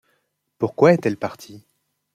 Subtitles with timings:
[0.57, 1.63] Pourquoi est-elle partie?